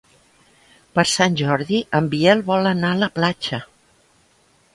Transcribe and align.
Per 0.95 1.03
Sant 1.11 1.37
Jordi 1.41 1.81
en 1.99 2.07
Biel 2.15 2.41
vol 2.49 2.71
anar 2.71 2.91
a 2.95 2.99
la 3.05 3.11
platja. 3.19 3.61